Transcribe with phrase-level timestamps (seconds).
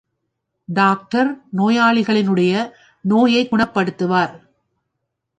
[0.65, 1.41] Doctor
[1.57, 2.71] நோயாளியினுடைய
[3.01, 4.33] நோயைக் குணப்படுத்துவார்.